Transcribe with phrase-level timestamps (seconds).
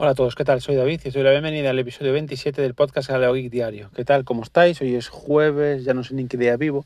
[0.00, 0.60] Hola a todos, ¿qué tal?
[0.60, 3.90] Soy David y os doy la bienvenida al episodio 27 del podcast Galeo Geek Diario.
[3.96, 4.24] ¿Qué tal?
[4.24, 4.80] ¿Cómo estáis?
[4.80, 6.84] Hoy es jueves, ya no sé ni qué día vivo.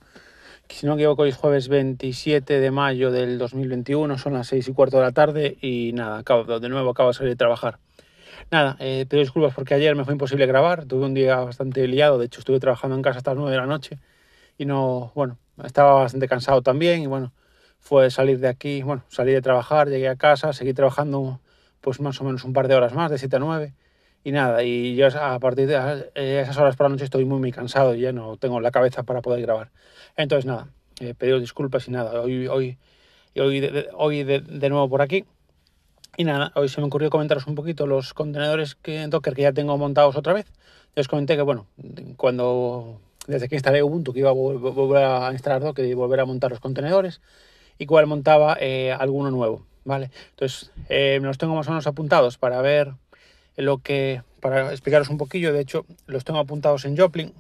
[0.71, 4.67] Si no me equivoco, hoy es jueves 27 de mayo del 2021, son las 6
[4.67, 7.81] y cuarto de la tarde y nada, acabo, de nuevo acabo de salir de trabajar.
[8.51, 12.17] Nada, eh, pido disculpas porque ayer me fue imposible grabar, tuve un día bastante liado,
[12.17, 13.99] de hecho estuve trabajando en casa hasta las 9 de la noche
[14.57, 17.35] y no, bueno, estaba bastante cansado también y bueno,
[17.79, 21.41] fue salir de aquí, bueno, salí de trabajar, llegué a casa, seguí trabajando
[21.83, 23.75] pues más o menos un par de horas más, de 7 a 9.
[24.25, 27.41] Y nada, y yo a partir de eh, esas horas por la noche estoy muy,
[27.41, 29.71] muy cansado y ya no tengo la cabeza para poder grabar.
[30.17, 30.69] Entonces, nada,
[31.01, 32.79] eh, pedido disculpas y nada, hoy, hoy,
[33.37, 35.25] hoy, de, hoy de, nuevo por aquí.
[36.17, 39.43] Y nada, hoy se me ocurrió comentaros un poquito los contenedores que, en Docker que
[39.43, 40.47] ya tengo montados otra vez.
[40.95, 41.67] Ya os comenté que, bueno,
[42.17, 46.27] cuando desde que instalé Ubuntu que iba a volver a instalar Docker y volver a
[46.27, 47.21] montar los contenedores
[47.79, 49.67] y cuál montaba eh, alguno nuevo.
[49.85, 50.11] ¿Vale?
[50.31, 52.93] Entonces, eh, los tengo más o menos apuntados para ver
[53.57, 57.33] lo que, para explicaros un poquillo, de hecho, los tengo apuntados en Joplin,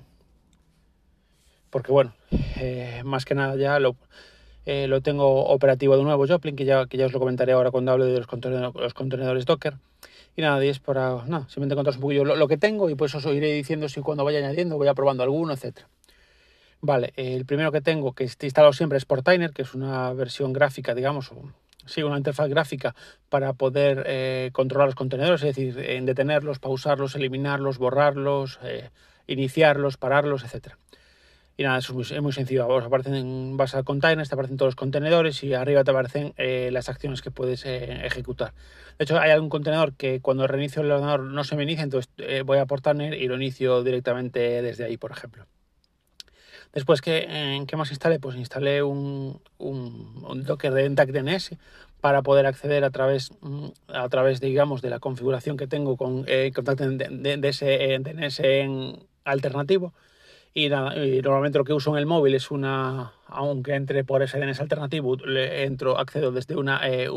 [1.70, 2.12] porque bueno,
[2.60, 3.96] eh, más que nada ya lo,
[4.66, 7.70] eh, lo tengo operativo de nuevo Joplin, que ya, que ya os lo comentaré ahora
[7.70, 8.26] cuando hable de los
[8.94, 9.74] contenedores, Docker.
[10.36, 13.14] Y nada, y es para, nada, simplemente contaros un poquillo lo, que tengo y pues
[13.14, 15.88] os iré diciendo si cuando vaya añadiendo voy probando alguno, etcétera.
[16.80, 20.52] Vale, el primero que tengo, que está instalado siempre, es Portainer, que es una versión
[20.52, 21.30] gráfica, digamos,
[21.86, 22.94] sí, una interfaz gráfica
[23.28, 28.91] para poder eh, controlar los contenedores, es decir, en detenerlos, pausarlos, eliminarlos, borrarlos, eh,
[29.27, 30.74] iniciarlos, pararlos, etc.
[31.56, 32.66] Y nada, eso es muy, sencillo.
[32.66, 36.70] Vos aparecen, vas a containers, te aparecen todos los contenedores y arriba te aparecen eh,
[36.72, 38.55] las acciones que puedes ejecutar.
[38.98, 42.11] De hecho, hay algún contenedor que cuando reinicio el ordenador no se me inicia, entonces
[42.44, 45.46] voy a Portainer y lo inicio directamente desde ahí, por ejemplo.
[46.72, 48.18] Después, ¿qué, ¿qué más instalé?
[48.18, 51.56] Pues instalé un, un, Docker de Entac DNS
[52.00, 56.24] para poder acceder a través, mm, a través digamos, de la configuración que tengo con
[56.26, 59.92] eh, de, ese DNS en alternativo.
[60.55, 64.61] Y, normalmente lo que uso en el móvil es una, aunque entre por ese DNS
[64.61, 67.08] alternativo, le entro, accedo desde una eh,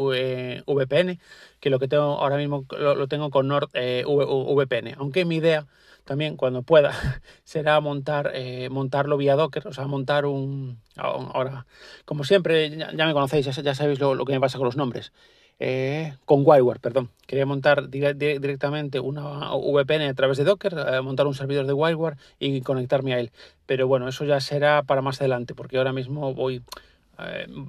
[0.65, 1.19] VPN,
[1.59, 4.87] que lo que tengo ahora mismo lo, tengo con NordVPN.
[4.87, 5.65] Eh, aunque mi idea
[6.05, 6.93] también cuando pueda
[7.43, 10.79] será montar eh, montarlo vía Docker, o sea, montar un...
[10.95, 11.65] Ahora,
[12.05, 15.11] como siempre, ya, me conocéis, ya, sabéis lo, que me pasa con los nombres.
[15.59, 17.09] Eh, con WireGuard, perdón.
[17.27, 22.17] Quería montar directamente una VPN a través de Docker, eh, montar un servidor de WireGuard
[22.39, 23.31] y conectarme a él.
[23.65, 26.61] Pero bueno, eso ya será para más adelante, porque ahora mismo voy,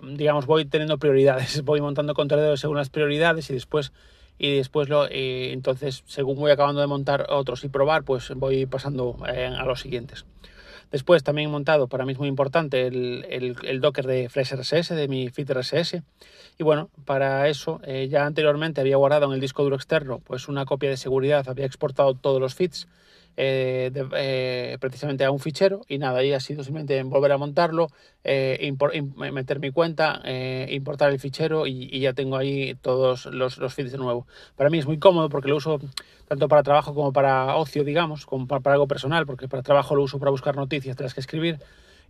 [0.03, 3.93] digamos, voy teniendo prioridades, voy montando contenedores según las prioridades y después
[4.39, 8.67] y después lo, eh, entonces según voy acabando de montar otros y probar, pues voy
[8.67, 10.27] pasando eh, a los siguientes.
[10.91, 15.09] Después también he montado, para mí es muy importante, el, el, Docker de FreshRSS, de
[15.09, 16.03] mi feed RSS.
[16.59, 20.49] Y bueno, para eso eh, ya anteriormente había guardado en el disco duro externo pues
[20.49, 22.87] una copia de seguridad, había exportado todos los feeds
[23.39, 27.89] eh, eh, precisamente a un fichero y nada, ahí ha sido simplemente volver a montarlo,
[28.25, 28.73] eh,
[29.15, 30.23] meter mi cuenta,
[30.69, 34.27] importar el fichero y, ya tengo ahí todos los, los, feeds de nuevo.
[34.57, 35.81] Para mí es muy cómodo porque lo uso
[36.29, 40.03] tanto para trabajo como para ocio, digamos, como para algo personal, porque para trabajo lo
[40.03, 41.59] uso para buscar noticias de las que escribir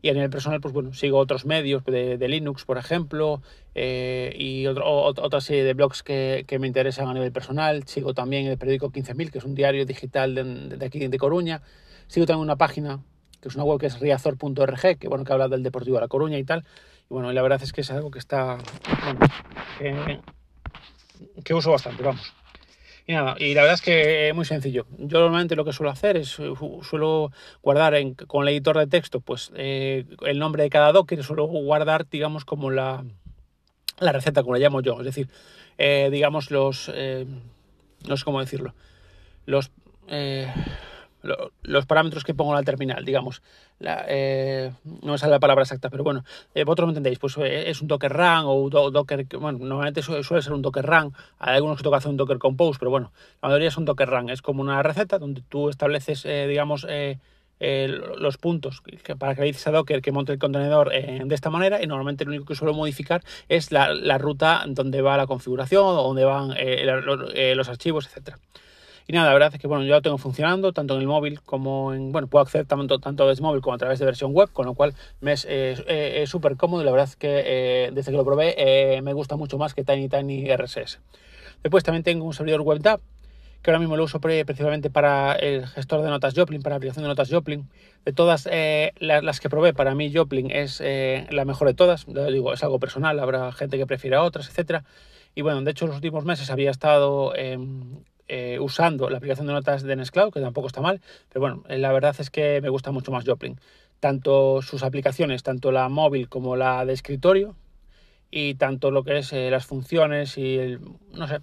[0.02, 3.42] y a nivel personal, pues bueno, sigo otros medios de, Linux, por ejemplo,
[3.74, 7.84] eh, y otro, otra serie de blogs que, que, me interesan a nivel personal.
[7.86, 11.62] Sigo también el periódico 15.000, que es un diario digital de, aquí de Coruña.
[12.06, 13.00] Sigo también una página,
[13.40, 16.08] que es una web que es riazor.org, que bueno, que habla del Deportivo de La
[16.08, 16.64] Coruña y tal.
[17.10, 18.58] Y bueno, la verdad es que es algo que está,
[19.04, 20.22] bueno,
[21.42, 22.32] que uso bastante, vamos.
[23.08, 24.86] Y nada, y la verdad es que es muy sencillo.
[24.98, 26.52] Yo normalmente lo que suelo hacer es, eh,
[26.82, 27.30] suelo
[27.62, 31.46] guardar en, con el editor de texto, pues eh, el nombre de cada docker, suelo
[31.46, 33.04] guardar, digamos, como la,
[34.00, 34.98] la receta, como la llamo yo.
[34.98, 35.28] Es decir,
[35.78, 36.90] eh, digamos, los,
[38.08, 38.74] no sé cómo decirlo,
[39.44, 39.70] los
[41.22, 43.42] los parámetros que pongo en la terminal, digamos.
[43.80, 44.72] Eh,
[45.02, 47.82] no me sale la palabra exacta, pero bueno, eh, vosotros me entendéis, pues eh, es
[47.82, 51.82] un Docker Run o Docker, bueno, normalmente suele, ser un Docker Run, hay algunos que
[51.82, 54.62] toca hacer un Docker Compose, pero bueno, la mayoría es un Docker Run, es como
[54.62, 56.86] una receta donde tú estableces, digamos,
[57.58, 58.82] los puntos
[59.18, 62.24] para que le dices a Docker que monte el contenedor de esta manera y normalmente
[62.24, 66.54] lo único que suelo modificar es la, la ruta donde va la configuración, donde van
[66.84, 68.38] los, los archivos, etcétera.
[69.08, 71.40] Y nada, la verdad es que bueno, yo lo tengo funcionando tanto en el móvil
[71.42, 74.50] como en, bueno, puedo acceder tanto, tanto desde móvil como a través de versión web,
[74.52, 78.16] con lo cual es eh, súper cómodo y la verdad es que eh, desde que
[78.16, 80.98] lo probé eh, me gusta mucho más que Tiny Tiny RSS.
[81.62, 83.00] Después también tengo un servidor WebDAV
[83.62, 87.02] que ahora mismo lo uso precisamente para el gestor de notas Joplin, para la aplicación
[87.02, 87.68] de notas Joplin.
[88.04, 88.48] De todas
[89.00, 92.06] las, que probé, para mí Joplin es la mejor de todas.
[92.06, 94.84] digo, es algo personal, habrá gente que prefiera otras, etcétera.
[95.34, 97.58] Y bueno, de hecho, en los últimos meses había estado eh,
[98.60, 101.92] usando la aplicación de notas de Nextcloud, que tampoco está mal, pero bueno, eh, la
[101.92, 103.60] verdad es que me gusta mucho más Joplin.
[104.00, 107.56] Tanto sus aplicaciones, tanto la móvil como la de escritorio,
[108.30, 110.80] y tanto lo que es eh, las funciones y el,
[111.12, 111.40] no sé,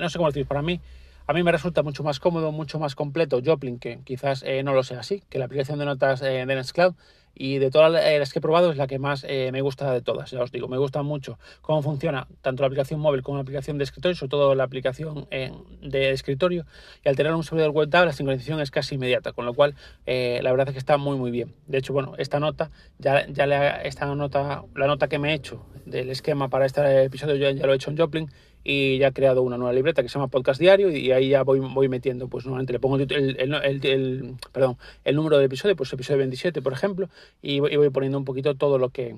[0.00, 0.80] no sé cómo decir, para mí
[1.26, 4.74] a mí me resulta mucho más cómodo, mucho más completo Joplin, que quizás eh, no
[4.74, 6.94] lo sea así, que la aplicación de notas eh, de Nextcloud.
[7.34, 10.02] Y de todas las que he probado es la que más eh, me gusta de
[10.02, 13.42] todas, ya os digo, me gusta mucho cómo funciona tanto la aplicación móvil como la
[13.42, 16.66] aplicación de escritorio, sobre todo la aplicación de escritorio.
[17.04, 19.74] Y al tener un servidor web la sincronización es casi inmediata, con lo cual
[20.06, 21.54] la verdad es que está muy muy bien.
[21.66, 25.34] De hecho, bueno, esta nota, ya, ya le, esta nota, la nota que me he
[25.34, 28.30] hecho del esquema para este episodio, ya lo he hecho en Joplin
[28.64, 31.42] y ya he creado una nueva libreta que se llama Podcast Diario y ahí ya
[31.42, 34.36] voy, voy metiendo, pues normalmente le pongo el, el, el,
[35.04, 37.10] el número del episodio, pues episodio 27, por ejemplo,
[37.42, 39.16] y, voy poniendo un poquito todo lo que...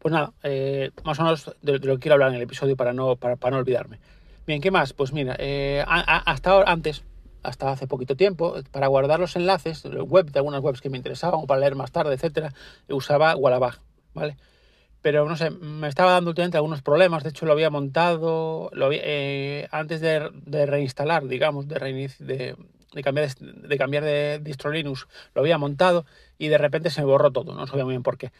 [0.00, 2.92] Pues nada, eh, más o menos de, lo que quiero hablar en el episodio para
[2.92, 3.98] no, para, para no olvidarme.
[4.46, 4.92] Bien, ¿qué más?
[4.92, 7.02] Pues mira, eh, hasta ahora, antes,
[7.42, 11.40] hasta hace poquito tiempo, para guardar los enlaces web de algunas webs que me interesaban
[11.42, 12.52] o para leer más tarde, etcétera,
[12.88, 13.80] usaba Wallabag,
[14.14, 14.36] ¿vale?
[15.08, 17.22] Pero no sé, me estaba dando últimamente algunos problemas.
[17.22, 22.54] De hecho, lo había montado eh, antes de, reinstalar, digamos, de,
[23.02, 26.04] cambiar, de, distro Linux, lo había montado
[26.36, 28.32] y de repente se me borró todo, no sabía muy bien por qué.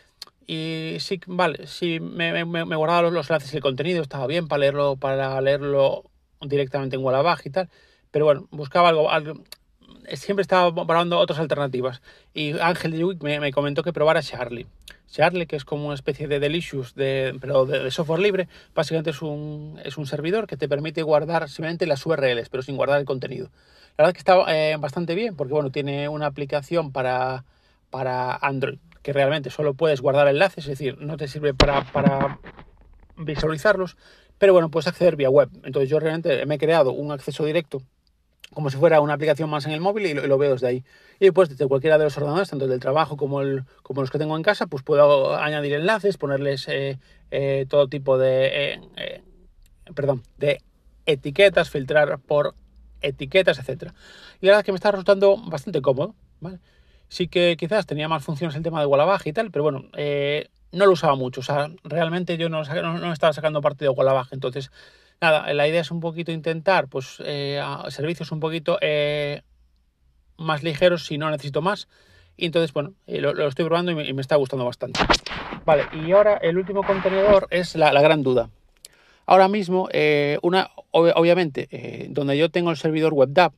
[0.46, 4.60] Y sí, vale, sí, me, me, guardaba los, enlaces y el contenido, estaba bien para
[4.60, 6.04] leerlo, para leerlo
[6.42, 7.70] directamente en Wallabag y tal,
[8.10, 9.42] pero bueno, buscaba algo, algo
[10.12, 12.02] siempre estaba probando otras alternativas.
[12.34, 14.66] Y Ángel me, me comentó que probara Charlie.
[15.10, 19.22] Charlie, que es como una especie de Delicious, de, pero de, software libre, básicamente es
[19.22, 23.06] un, es un servidor que te permite guardar simplemente las URLs, pero sin guardar el
[23.06, 23.50] contenido.
[23.96, 27.44] La verdad es que está eh, bastante bien, porque bueno, tiene una aplicación para,
[27.90, 32.38] para Android, que realmente solo puedes guardar enlaces, es decir, no te sirve para, para
[33.16, 33.96] visualizarlos,
[34.38, 35.48] pero bueno, puedes acceder vía web.
[35.64, 37.82] Entonces yo realmente me he creado un acceso directo
[38.52, 40.84] como si fuera una aplicación más en el móvil y lo, veo desde ahí.
[41.20, 44.10] Y después desde cualquiera de los ordenadores, tanto el del trabajo como, el, como los
[44.10, 46.98] que tengo en casa, pues puedo añadir enlaces, ponerles eh,
[47.30, 49.22] eh, todo tipo de, eh,
[49.94, 50.62] perdón, de
[51.06, 52.54] etiquetas, filtrar por
[53.00, 53.94] etiquetas, etcétera.
[54.40, 56.58] Y la verdad es que me está resultando bastante cómodo, ¿vale?
[57.08, 59.84] Sí que quizás tenía más funciones el tema de Wallabag y tal, pero bueno,
[60.72, 61.40] no lo usaba mucho.
[61.40, 64.70] O sea, realmente yo no, no, estaba sacando partido de Wallabag, entonces
[65.20, 69.42] nada, la idea es un poquito intentar, pues, eh, servicios un poquito eh,
[70.36, 71.88] más ligeros si no necesito más.
[72.36, 75.00] Y entonces, bueno, eh, lo, estoy probando y me, está gustando bastante.
[75.64, 78.48] Vale, y ahora el último contenedor es la, gran duda.
[79.26, 79.88] Ahora mismo,
[80.42, 83.52] una, obviamente, donde yo tengo el servidor WebDAV,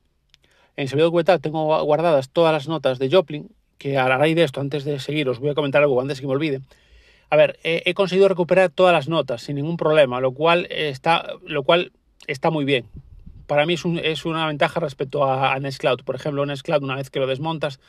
[0.75, 4.35] en el servidor WebDAV tengo guardadas todas las notas de Joplin, que a la raíz
[4.35, 6.61] de esto, antes de seguir, os voy a comentar algo antes que me olvide.
[7.31, 11.63] A ver, he conseguido recuperar todas las notas sin ningún problema, lo cual está, lo
[11.63, 11.93] cual
[12.27, 12.85] está muy bien.
[13.47, 16.03] Para mí es, una ventaja respecto a, Nextcloud.
[16.05, 17.79] Por ejemplo, Nextcloud, una vez que lo desmontas,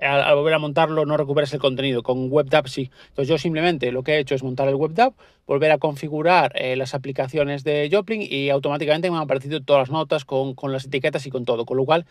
[0.00, 2.02] al, volver a montarlo no recuperas el contenido.
[2.02, 2.90] Con WebDAV sí.
[3.08, 5.14] Entonces yo simplemente lo que he hecho es montar el WebDAV,
[5.46, 9.90] volver a configurar eh, las aplicaciones de Joplin y automáticamente me han aparecido todas las
[9.90, 11.64] notas con, con las etiquetas y con todo.
[11.64, 12.04] Con lo cual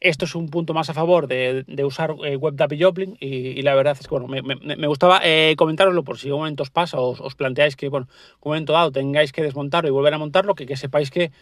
[0.00, 3.74] esto es un punto más a favor de, usar eh, WebDAV y Joplin y, la
[3.74, 7.10] verdad es que bueno, me, gustaba eh, comentaroslo por si un momento os pasa o
[7.10, 8.06] os, planteáis que bueno,
[8.40, 11.32] un momento dado tengáis que desmontarlo y volver a montarlo, que, que sepáis que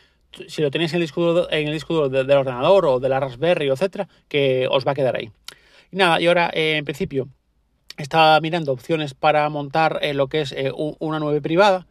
[0.49, 3.69] si lo tenéis en el disco en el disco del ordenador o de la Raspberry,
[3.69, 5.31] etcétera, que os va a quedar ahí.
[5.91, 7.29] Y nada, y ahora eh, en principio
[7.97, 11.87] estaba mirando opciones para montar lo que es una nube privada.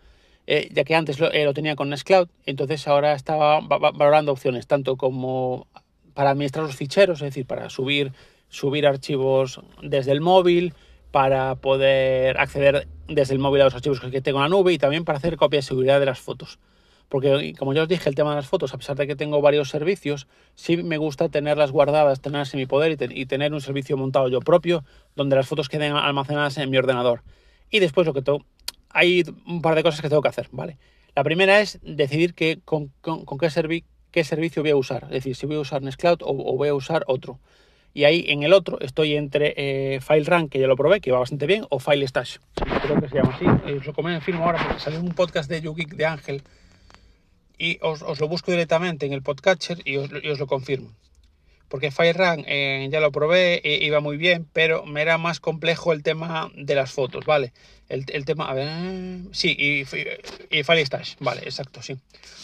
[0.46, 5.68] ya que antes lo, lo, tenía con Nextcloud, entonces ahora estaba valorando opciones tanto como
[6.16, 8.14] para administrar los ficheros, es decir, para subir,
[8.50, 10.74] subir archivos desde el móvil,
[11.12, 14.78] para poder acceder desde el móvil a los archivos que tengo en la nube y
[14.78, 16.58] también para hacer copia de seguridad de las fotos.
[17.10, 19.40] Porque, como ya os dije, el tema de las fotos, a pesar de que tengo
[19.40, 23.96] varios servicios, sí me gusta tenerlas guardadas, tenerlas en mi poder y, tener un servicio
[23.96, 24.84] montado yo propio
[25.16, 27.22] donde las fotos queden almacenadas en mi ordenador.
[27.70, 28.44] Y después lo que tengo,
[28.90, 30.78] hay un par de cosas que tengo que hacer, ¿vale?
[31.16, 35.04] La primera es decidir que, con, con qué servicio qué servicio voy a usar.
[35.04, 37.38] Es decir, si voy a usar Nextcloud o, o voy a usar otro.
[37.94, 41.20] Y ahí en el otro estoy entre eh, FileRun, que ya lo probé, que va
[41.20, 42.38] bastante bien, o FileStash.
[42.82, 43.46] Creo que se llama así.
[43.68, 46.44] Eh, os lo confirmo ahora porque salió un podcast de YouGeek de Ángel.
[47.58, 50.92] Y os, lo busco directamente en el podcatcher y os, y os lo confirmo
[51.68, 56.04] porque FireRun eh, ya lo probé, iba muy bien, pero me era más complejo el
[56.04, 57.54] tema de las fotos, ¿vale?
[57.90, 58.70] El, tema, a ver,
[59.32, 61.98] sí, y, y FileStash, vale, exacto, sí.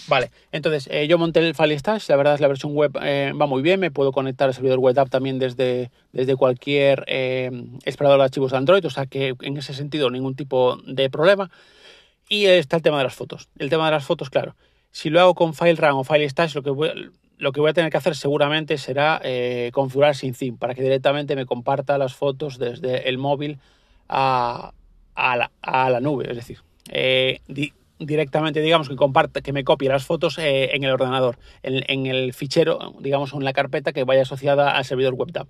[0.07, 3.45] Vale, entonces eh, yo monté el FileStash, la verdad es la versión web eh, va
[3.45, 7.05] muy bien, me puedo conectar al servidor web app también desde, desde cualquier
[7.85, 11.51] explorador de archivos Android, o sea que en ese sentido ningún tipo de problema.
[12.29, 13.49] Y está el tema de las fotos.
[13.59, 14.55] El tema de las fotos, claro.
[14.91, 17.91] Si lo hago con FileRun o FileStash, lo que voy, lo que voy a tener
[17.91, 23.09] que hacer seguramente será eh, configurar SyncTheme para que directamente me comparta las fotos desde
[23.09, 23.59] el móvil
[24.07, 24.71] a,
[25.15, 26.29] la, nube.
[26.29, 27.41] Es decir, eh,
[28.05, 32.33] directamente, digamos, que comparte, que me copie las fotos eh, en el ordenador, en, el
[32.33, 35.47] fichero, digamos, en la carpeta que vaya asociada al servidor WebDAV.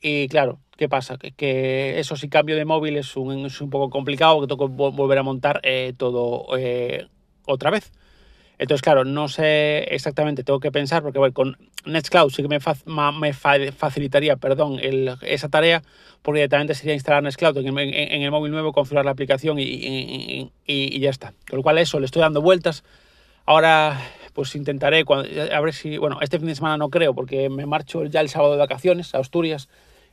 [0.00, 1.16] Y claro, ¿qué pasa?
[1.16, 4.74] Que, eso si cambio de móvil es un, es un poco complicado, que tengo que
[4.74, 5.62] volver a montar
[5.96, 6.46] todo
[7.46, 7.92] otra vez.
[8.62, 12.60] Entonces, claro, no sé exactamente, tengo que pensar, porque bueno, con Nextcloud sí que me,
[13.18, 14.78] me facilitaría perdón,
[15.22, 15.82] esa tarea,
[16.22, 20.48] porque directamente sería instalar Nextcloud en, el móvil nuevo, configurar la aplicación y,
[21.00, 21.34] ya está.
[21.50, 22.84] Con lo cual eso, le estoy dando vueltas.
[23.46, 24.00] Ahora
[24.32, 27.66] pues intentaré, cuando, a ver si, bueno, este fin de semana no creo, porque me
[27.66, 29.68] marcho ya el sábado de vacaciones a Asturias,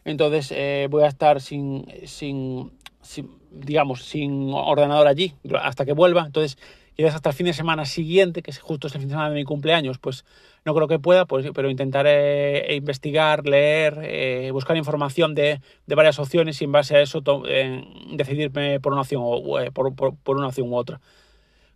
[0.06, 2.72] entonces eh, voy a estar sin, sin,
[3.03, 6.58] sin, digamos, sin ordenador allí hasta que vuelva, entonces
[7.00, 9.36] y hasta el fin de semana siguiente, que es justo este fin de semana de
[9.36, 10.25] mi cumpleaños, pues
[10.65, 16.62] no creo que pueda, pues, pero intentaré investigar, leer, eh, buscar información de, varias opciones
[16.62, 20.48] y en base a eso eh, decidirme por una opción o eh, por, por, una
[20.48, 21.00] opción u otra.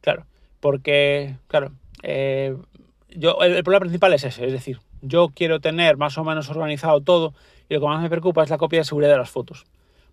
[0.02, 0.26] Claro,
[0.60, 1.72] porque, claro,
[2.04, 7.00] yo, el, problema principal es ese, es decir, yo quiero tener más o menos organizado
[7.00, 7.34] todo
[7.70, 9.64] y lo que más me preocupa es la copia de seguridad de las fotos.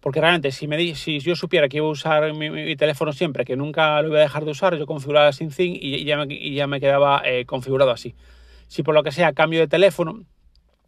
[0.01, 4.09] Porque realmente, si, yo supiera que iba a usar mi, teléfono siempre, que nunca lo
[4.09, 7.23] iba a dejar de usar, yo configuraba SyncThing y, ya me, y ya me quedaba
[7.25, 8.15] eh, configurado así.
[8.67, 10.25] Si por lo que sea cambio de teléfono,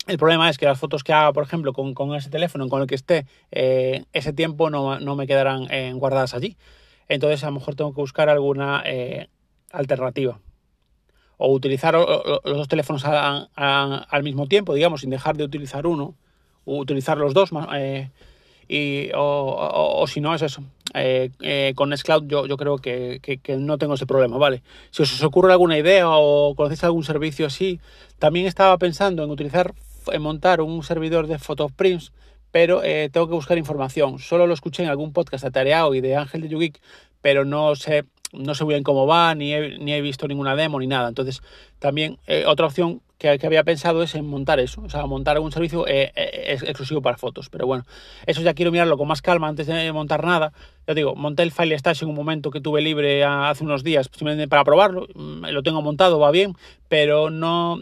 [0.07, 2.89] el problema es que las fotos que haga, por ejemplo, con, ese teléfono con el
[2.89, 6.57] que esté, eh, ese tiempo no, no me quedarán eh, guardadas allí.
[7.09, 8.83] Entonces, a lo mejor tengo que buscar alguna
[9.71, 10.41] alternativa.
[11.37, 16.15] O utilizar los dos teléfonos al mismo tiempo, digamos, sin dejar de utilizar uno,
[16.65, 17.51] o utilizar los dos.
[18.75, 20.63] Y, o, si no, es eso.
[20.95, 24.63] Eh, eh, con Nextcloud yo, yo creo que, que, no tengo ese problema, ¿vale?
[24.91, 27.81] Si os ocurre alguna idea o conocéis algún servicio así,
[28.19, 29.75] también estaba pensando en utilizar,
[30.11, 32.13] en montar un servidor de Photoprints,
[32.53, 34.21] pero eh, tengo que buscar información.
[34.21, 36.81] Solo lo escuché en algún podcast de Tareao y de Ángel de YouGeek,
[37.21, 40.57] pero no sé no sé muy bien cómo va, ni he, ni he visto ninguna
[40.57, 41.07] demo ni nada.
[41.07, 41.43] Entonces,
[41.79, 42.17] también
[42.47, 46.13] otra opción que, había pensado es en montar eso, o sea, montar un servicio eh,
[46.17, 47.49] eh, exclusivo para fotos.
[47.49, 47.85] Pero bueno,
[48.27, 50.53] eso ya quiero mirarlo con más calma antes de montar nada.
[50.87, 54.11] Ya digo, monté el File Stash en un momento que tuve libre hace unos días
[54.13, 55.07] simplemente para probarlo.
[55.15, 56.57] Mm, lo tengo montado, va bien,
[56.89, 57.81] pero no,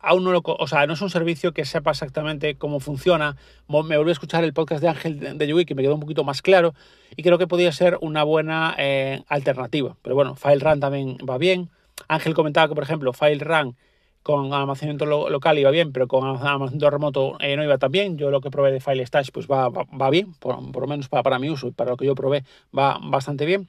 [0.00, 3.36] aún no lo, o sea, no es un servicio que sepa exactamente cómo funciona.
[3.68, 6.24] Me volví a escuchar el podcast de Ángel de Yui que me quedó un poquito
[6.24, 6.74] más claro
[7.16, 9.96] y creo que podría ser una buena eh, alternativa.
[10.02, 11.70] Pero bueno, FileRun también va bien.
[12.06, 13.76] Ángel comentaba que, por ejemplo, FileRun
[14.22, 18.18] con almacenamiento local iba bien, pero con almacenamiento remoto eh, no iba tan bien.
[18.18, 21.22] Yo lo que probé de File Stash pues va, va, bien, por, lo menos para,
[21.22, 22.44] para, mi uso y para lo que yo probé
[22.76, 23.68] va bastante bien.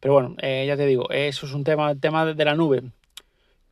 [0.00, 2.82] Pero bueno, eh, ya te digo, eso es un tema, tema de la nube.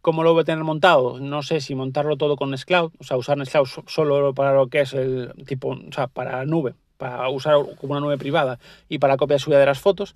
[0.06, 1.18] ¿Cómo lo voy a tener montado?
[1.18, 4.82] No sé si montarlo todo con Nextcloud, o sea, usar Nextcloud solo para lo que
[4.82, 9.16] es el tipo, o sea, para nube, para usar como una nube privada y para
[9.16, 10.14] copia suya de las fotos.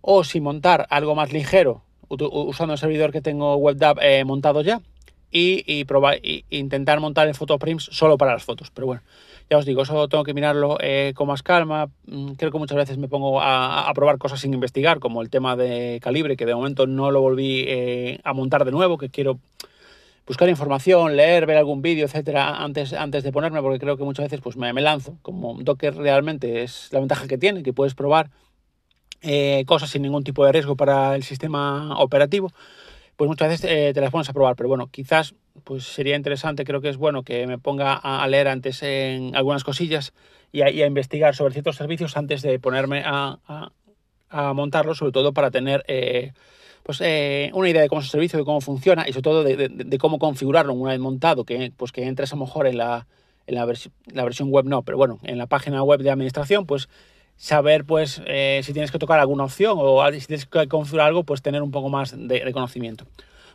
[0.00, 4.80] O si montar algo más ligero usando el servidor que tengo WebDAV eh, montado ya
[5.28, 8.70] y, probar, y intentar montar el Photoprints solo para las fotos.
[8.70, 9.02] Pero bueno,
[9.50, 11.90] ya os digo, eso tengo que mirarlo eh, con más calma.
[12.06, 15.56] Mm, creo que muchas veces me pongo a, probar cosas sin investigar, como el tema
[15.56, 19.38] de calibre, que de momento no lo volví eh, a montar de nuevo, que quiero
[20.26, 24.24] buscar información, leer, ver algún vídeo, etcétera, antes, antes de ponerme, porque creo que muchas
[24.24, 25.18] veces pues me, lanzo.
[25.22, 28.30] Como Docker realmente es la ventaja que tiene, que puedes probar
[29.20, 32.50] eh, cosas sin ningún tipo de riesgo para el sistema operativo
[33.16, 36.64] pues muchas veces eh, te las pones a probar, pero bueno, quizás pues sería interesante,
[36.64, 40.12] creo que es bueno que me ponga a, leer antes en algunas cosillas
[40.52, 43.70] y a, investigar sobre ciertos servicios antes de ponerme a,
[44.28, 46.32] a, montarlo, sobre todo para tener eh,
[46.82, 49.44] pues eh, una idea de cómo es el servicio, de cómo funciona y sobre todo
[49.44, 53.06] de, cómo configurarlo una vez montado, que pues que entres a lo mejor en la,
[53.46, 53.72] en la,
[54.12, 56.88] la versión web no, pero bueno, en la página web de administración, pues
[57.36, 61.24] saber pues eh, si tienes que tocar alguna opción o si tienes que configurar algo,
[61.24, 63.06] pues tener un poco más de, conocimiento.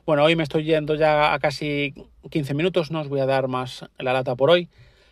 [0.05, 1.93] Bueno, hoy me estoy yendo ya a casi
[2.29, 4.69] 15 minutos, no os voy a dar más la lata por hoy.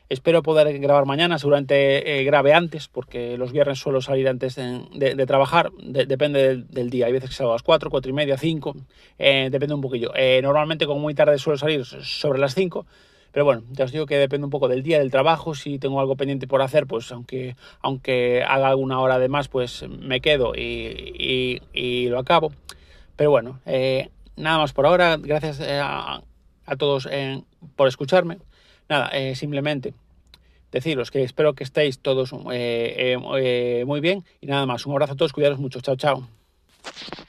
[0.10, 5.26] Espero poder grabar mañana, seguramente eh, grabe antes, porque los viernes suelo salir antes de,
[5.28, 7.08] trabajar, depende del, día.
[7.08, 8.76] Hay veces que salgo a las 4, 4 y media, 5,
[9.20, 10.14] eh, depende un poquillo.
[10.42, 12.86] normalmente como muy tarde suelo salir sobre las 5,
[13.38, 15.54] pero bueno, ya os digo que depende un poco del día, del trabajo.
[15.54, 19.86] Si tengo algo pendiente por hacer, pues aunque, aunque haga alguna hora de más, pues
[19.88, 21.60] me quedo y,
[22.10, 22.52] lo acabo.
[23.16, 25.18] Pero bueno, eh, nada más por ahora.
[25.18, 26.24] Gracias eh, a,
[26.80, 27.44] todos eh,
[27.76, 28.40] por escucharme.
[28.90, 29.94] Nada, simplemente
[30.72, 34.88] deciros que espero que estéis todos muy bien y nada más.
[34.88, 35.80] Un abrazo a todos, cuidaros mucho.
[35.82, 36.28] Chao, chao.